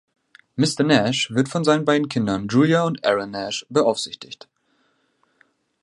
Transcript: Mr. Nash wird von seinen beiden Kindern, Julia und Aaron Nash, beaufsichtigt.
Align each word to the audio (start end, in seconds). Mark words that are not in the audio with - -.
Mr. 0.57 0.83
Nash 0.83 1.29
wird 1.29 1.47
von 1.47 1.63
seinen 1.63 1.85
beiden 1.85 2.09
Kindern, 2.09 2.47
Julia 2.47 2.85
und 2.85 3.05
Aaron 3.05 3.29
Nash, 3.29 3.67
beaufsichtigt. 3.69 4.47